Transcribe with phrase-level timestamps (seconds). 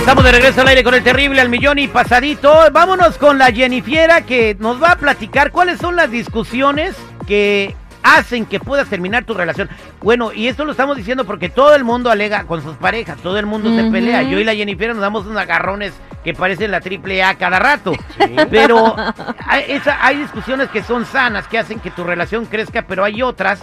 [0.00, 2.52] Estamos de regreso al aire con el terrible al millón y pasadito.
[2.72, 6.96] Vámonos con la Jennifiera que nos va a platicar cuáles son las discusiones
[7.28, 9.68] que hacen que puedas terminar tu relación.
[10.00, 13.38] Bueno, y esto lo estamos diciendo porque todo el mundo alega con sus parejas, todo
[13.38, 14.22] el mundo se pelea.
[14.22, 15.92] Yo y la Jennifer nos damos unos agarrones
[16.24, 17.92] que parecen la triple A cada rato.
[18.50, 18.96] Pero
[19.46, 23.22] hay, esa, hay discusiones que son sanas, que hacen que tu relación crezca, pero hay
[23.22, 23.60] otras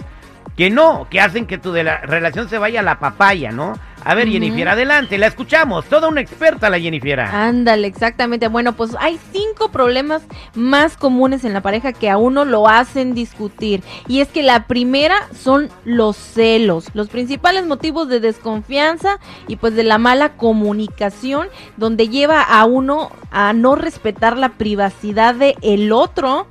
[0.56, 3.74] que no, que hacen que tu de la relación se vaya a la papaya, ¿no?
[4.08, 5.84] A ver, Jennifer, adelante, la escuchamos.
[5.84, 7.20] Toda una experta la Jennifer.
[7.20, 8.48] Ándale, exactamente.
[8.48, 10.22] Bueno, pues hay cinco problemas
[10.54, 13.82] más comunes en la pareja que a uno lo hacen discutir.
[14.06, 19.74] Y es que la primera son los celos, los principales motivos de desconfianza y pues
[19.74, 25.92] de la mala comunicación, donde lleva a uno a no respetar la privacidad de el
[25.92, 26.46] otro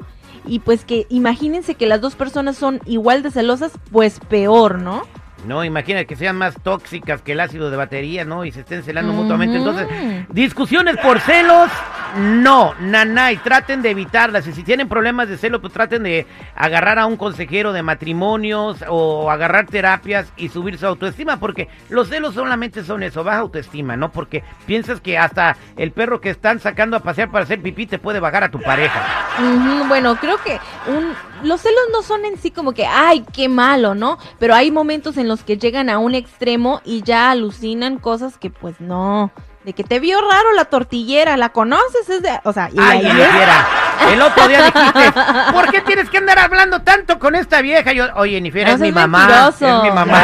[0.46, 5.02] y pues que imagínense que las dos personas son igual de celosas, pues peor, ¿no?
[5.46, 8.44] No, imagina que sean más tóxicas que el ácido de batería, ¿no?
[8.44, 9.58] Y se estén celando mutuamente.
[9.58, 9.88] Entonces,
[10.30, 11.70] discusiones por celos,
[12.18, 14.48] no, nanay, traten de evitarlas.
[14.48, 18.84] Y si tienen problemas de celo, pues traten de agarrar a un consejero de matrimonios
[18.88, 23.96] o agarrar terapias y subir su autoestima, porque los celos solamente son eso, baja autoestima,
[23.96, 24.12] ¿no?
[24.12, 28.00] Porque piensas que hasta el perro que están sacando a pasear para hacer pipí te
[28.00, 29.02] puede bajar a tu pareja.
[29.88, 33.96] Bueno, creo que un, los celos no son en sí como que, ay, qué malo,
[33.96, 34.18] ¿no?
[34.40, 38.50] Pero hay momentos en los que llegan a un extremo y ya alucinan cosas que
[38.50, 39.32] pues no.
[39.64, 42.08] De que te vio raro la tortillera, ¿la conoces?
[42.10, 43.50] Es de, o sea, y Ay, Jennifer,
[44.14, 45.12] el otro día dijiste,
[45.54, 47.92] ¿por qué tienes que andar hablando tanto con esta vieja?
[47.92, 49.50] Yo, oye, Jennifer, No es mi mamá.
[49.50, 50.22] Es mi mamá.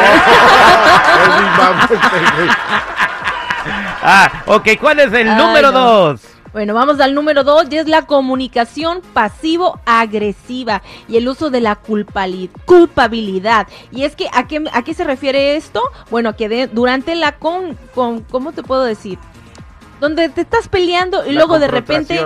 [1.20, 2.48] Es mi mamá, este güey.
[4.02, 5.80] ah, ok, ¿cuál es el Ay, número no.
[5.80, 6.20] dos?
[6.54, 11.74] Bueno, vamos al número dos, y es la comunicación pasivo-agresiva y el uso de la
[11.74, 13.66] culpabilidad.
[13.90, 15.82] Y es que, ¿a qué, ¿a qué se refiere esto?
[16.12, 19.18] Bueno, que de- durante la con, con, ¿cómo te puedo decir?
[20.00, 22.24] Donde te estás peleando y La luego de repente...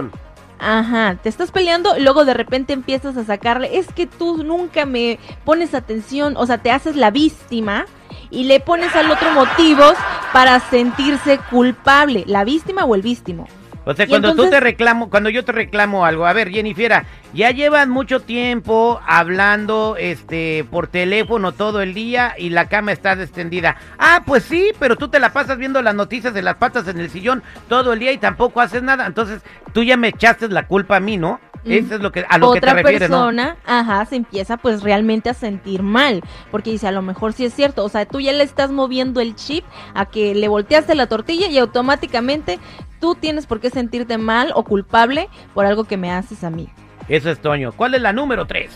[0.60, 4.84] Ajá, te estás peleando y luego de repente empiezas a sacarle, es que tú nunca
[4.87, 7.87] me pones atención, o sea, te haces la víctima
[8.28, 9.95] y le pones al otro motivos
[10.33, 13.47] para sentirse culpable, la víctima o el víctimo.
[13.88, 17.53] O sea, cuando tú te reclamo, cuando yo te reclamo algo, a ver, Jennifer, ya
[17.53, 23.77] llevan mucho tiempo hablando este por teléfono todo el día y la cama está extendida.
[23.98, 27.00] Ah, pues sí, pero tú te la pasas viendo las noticias de las patas en
[27.00, 29.06] el sillón todo el día y tampoco haces nada.
[29.06, 29.41] Entonces,
[29.72, 31.41] tú ya me echaste la culpa a mí, ¿no?
[31.65, 33.17] Eso es lo que a lo Otra que te refieres, ¿no?
[33.17, 37.45] persona, ajá, se empieza pues realmente a sentir mal, porque dice, a lo mejor sí
[37.45, 39.65] es cierto, o sea, tú ya le estás moviendo el chip
[39.95, 42.59] a que le volteaste la tortilla y automáticamente
[43.01, 46.69] tú tienes por qué sentirte mal o culpable por algo que me haces a mí.
[47.09, 47.73] Eso es Toño.
[47.73, 48.71] ¿Cuál es la número tres?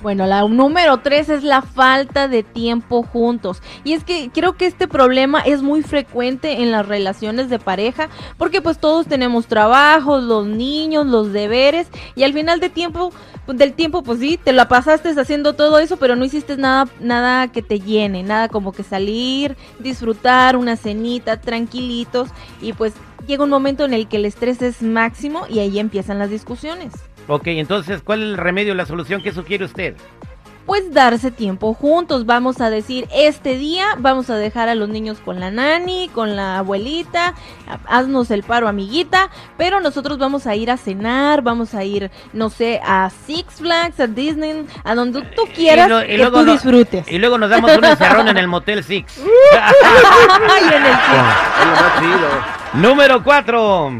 [0.00, 3.60] Bueno, la número tres es la falta de tiempo juntos.
[3.82, 8.08] Y es que creo que este problema es muy frecuente en las relaciones de pareja,
[8.36, 13.12] porque pues todos tenemos trabajos, los niños, los deberes, y al final de tiempo,
[13.48, 17.48] del tiempo, pues sí, te la pasaste haciendo todo eso, pero no hiciste nada, nada
[17.48, 22.28] que te llene, nada como que salir, disfrutar una cenita, tranquilitos,
[22.60, 22.92] y pues
[23.26, 26.92] llega un momento en el que el estrés es máximo y ahí empiezan las discusiones.
[27.28, 29.94] Ok, entonces, ¿cuál es el remedio, la solución que sugiere usted?
[30.66, 32.26] pues darse tiempo juntos.
[32.26, 36.36] Vamos a decir, este día vamos a dejar a los niños con la nani, con
[36.36, 37.32] la abuelita,
[37.66, 42.10] ha- haznos el paro, amiguita, pero nosotros vamos a ir a cenar, vamos a ir,
[42.34, 46.44] no sé, a Six Flags, a Disney, a donde tú quieras lo- y que luego
[46.44, 47.10] tú disfrutes.
[47.10, 49.22] Y luego nos damos un encerrón en el Motel Six.
[50.50, 50.92] Ay, en el
[51.98, 52.28] chido.
[52.74, 53.90] número cuatro.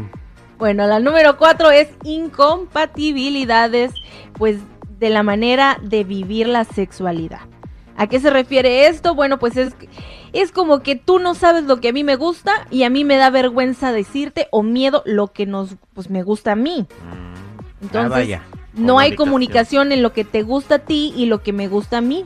[0.59, 3.91] Bueno, la número cuatro es incompatibilidades,
[4.33, 4.59] pues
[4.99, 7.39] de la manera de vivir la sexualidad.
[7.95, 9.15] ¿A qué se refiere esto?
[9.15, 9.73] Bueno, pues es,
[10.33, 13.03] es como que tú no sabes lo que a mí me gusta y a mí
[13.05, 16.85] me da vergüenza decirte o miedo lo que nos, pues me gusta a mí.
[17.81, 18.41] Entonces, Ah, vaya.
[18.73, 19.91] no hay Comunicación.
[19.93, 22.25] en lo que te gusta a ti y lo que me gusta a mí.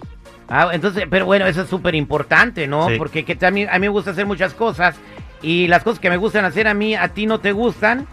[0.49, 2.89] Ah, entonces, pero bueno, eso es súper importante, ¿no?
[2.89, 2.95] Sí.
[2.97, 4.95] Porque que también a mí me gusta hacer muchas cosas
[5.41, 8.07] y las cosas que me gustan hacer a mí, a ti no te gustan.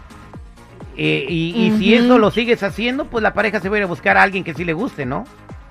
[0.97, 3.83] Eh, y y si eso lo sigues haciendo, pues la pareja se va a ir
[3.83, 5.25] a buscar a alguien que sí le guste, ¿no?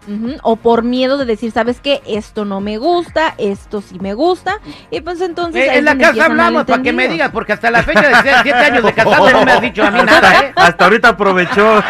[0.09, 2.01] Ujú, O por miedo de decir, ¿sabes qué?
[2.07, 4.59] Esto no me gusta, esto sí me gusta.
[4.91, 5.63] Y pues entonces...
[5.69, 8.35] Eh, en la casa hablamos para que me digas, porque hasta la fecha de ser-
[8.43, 10.53] siete años de casado no me has dicho a mí nada, ¿eh?
[10.57, 11.83] Hasta ahorita aprovechó.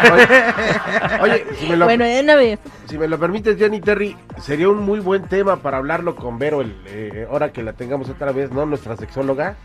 [1.21, 2.59] Oye, si me lo, Bueno, de una vez.
[2.85, 6.59] si me lo permites, Jenny Terry, sería un muy buen tema para hablarlo con Vero,
[6.61, 8.65] el, eh, ahora que la tengamos otra vez, ¿no?
[8.65, 9.55] Nuestra sexóloga.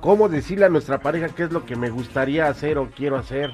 [0.00, 3.52] ¿Cómo decirle a nuestra pareja qué es lo que me gustaría hacer o quiero hacer?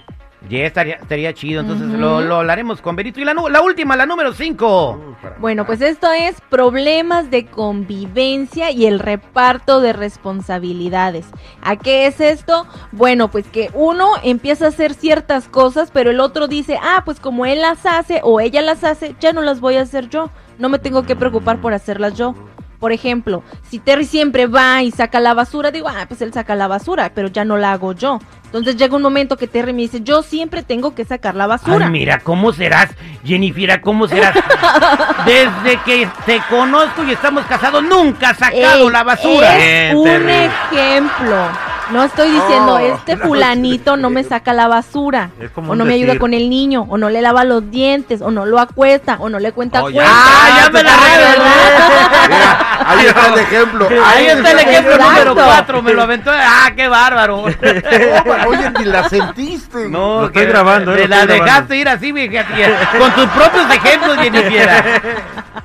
[0.51, 1.99] Ya estaría, estaría chido, entonces Ujú.
[1.99, 3.21] lo, lo hablaremos con Berito.
[3.21, 4.99] Y la, nu- la última, la número 5.
[5.37, 11.27] Mm, Bueno, pues esto es problemas de convivencia y el reparto de responsabilidades.
[11.63, 12.67] ¿A qué es esto?
[12.91, 17.21] Bueno, pues que uno empieza a hacer ciertas cosas, pero el otro dice, ah, pues
[17.21, 20.29] como él las hace o ella las hace, ya no las voy a hacer yo.
[20.59, 22.35] No me tengo que preocupar por hacerlas yo.
[22.83, 26.57] Por ejemplo, si Terry siempre va y saca la basura, digo, ah, pues él saca
[26.57, 28.19] la basura, pero ya no la hago yo.
[28.47, 31.87] Entonces llega un momento que Terry me dice, yo siempre tengo que sacar la basura.
[31.87, 32.91] Ay, mira, ¿cómo serás,
[33.25, 33.81] Jennifer?
[33.83, 34.35] ¿Cómo serás?
[35.25, 39.57] Desde que te conozco y estamos casados, nunca has sacado Ey, la basura.
[39.57, 40.51] Es Bien, un Terry.
[40.73, 41.37] ejemplo.
[41.91, 45.85] No estoy diciendo, Oh, este fulanito no me saca la basura, Es como o no
[45.85, 49.17] me ayuda con el niño, o no le lava los dientes, o no lo acuesta,
[49.21, 50.09] o no le cuenta Oh, cuentas.
[50.09, 52.33] Ah, ya me la Ah, ahí
[53.23, 53.89] está el ejemplo.
[54.05, 55.11] Ahí está el ejemplo Exacto.
[55.25, 56.31] número 4, me lo aventó.
[56.35, 57.43] Ah, qué bárbaro.
[58.49, 59.89] Oye, ni la sentiste.
[59.89, 64.17] No, Lo estoy que grabando, eh, lo la dejaste ir así, con tus propios ejemplos,
[64.19, 65.03] Jennifer.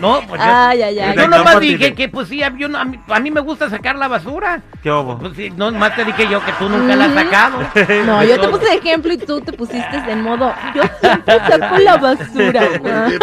[0.00, 1.14] No, pues Ay, ay, ay.
[1.14, 3.30] yo No, nomás pues, dije que pues sí, a, yo no- a mí, a mí
[3.30, 4.62] me gusta sacar la basura.
[4.82, 5.18] ¿Qué hubo?
[5.18, 7.58] Pues sí, no, más te dije yo que tú nunca la has sacado.
[8.06, 11.78] No, yo te puse de ejemplo y tú te pusiste en modo, yo siempre saco
[11.78, 12.62] la basura.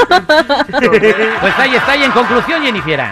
[1.41, 3.03] Pues ahí está, y en conclusión, Jennifer.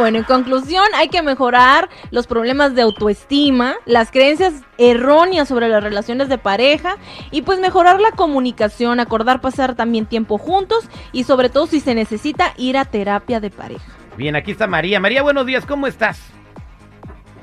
[0.00, 5.84] Bueno, en conclusión, hay que mejorar los problemas de autoestima, las creencias erróneas sobre las
[5.84, 6.96] relaciones de pareja
[7.30, 11.94] y pues mejorar la comunicación, acordar pasar también tiempo juntos y sobre todo si se
[11.94, 13.84] necesita ir a terapia de pareja.
[14.16, 15.00] Bien, aquí está María.
[15.00, 16.18] María, buenos días, ¿cómo estás?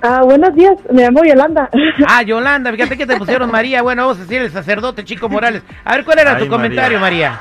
[0.01, 1.69] Ah, buenos días, me llamo Yolanda.
[2.07, 3.83] Ah, Yolanda, fíjate que te pusieron María.
[3.83, 5.61] Bueno, vamos a decir el sacerdote Chico Morales.
[5.85, 7.39] A ver, ¿cuál era Ay, tu comentario, María?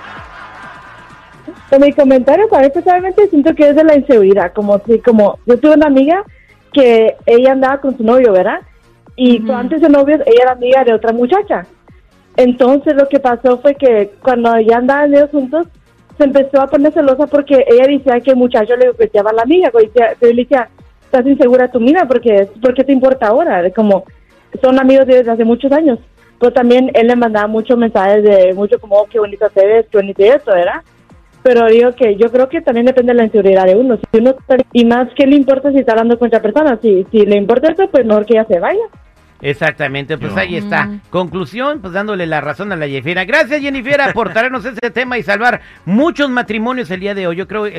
[1.70, 5.38] En mi comentario, para mí personalmente siento que es de la inseguridad, como si, como
[5.46, 6.22] yo tuve una amiga
[6.72, 8.60] que ella andaba con su novio, ¿verdad?
[9.16, 9.52] Y Ujú.
[9.52, 11.66] antes de novio, ella era amiga de otra muchacha.
[12.36, 15.66] Entonces lo que pasó fue que cuando ya andaban ellos juntos,
[16.18, 19.42] se empezó a poner celosa porque ella decía que el muchacho le golpeaba a la
[19.42, 19.70] amiga.
[19.82, 20.68] y Yo le decía,
[21.04, 23.68] estás insegura tu amiga porque ¿por qué te importa ahora?
[23.70, 24.04] Como
[24.62, 25.98] son amigos desde hace muchos años.
[26.38, 29.86] Pero también él le mandaba muchos mensajes de mucho como, "Oh, qué bonito te ves,
[29.90, 30.82] qué bonito esto, ¿verdad?
[31.46, 33.96] Pero digo que yo creo que también depende de la inseguridad de uno.
[33.98, 34.34] Si uno
[34.72, 37.70] y más que le importa si está hablando con otra persona, si, si le importa
[37.70, 38.82] eso, pues mejor que ella se vaya.
[39.40, 40.86] Exactamente, pues ahí está.
[40.86, 41.00] Mm.
[41.10, 43.24] Conclusión, pues dándole la razón a la Jennifer.
[43.26, 47.36] Gracias, Jennifer, por traernos ese tema y salvar muchos matrimonios el día de hoy.
[47.36, 47.74] Yo creo el